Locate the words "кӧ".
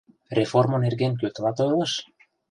1.19-1.27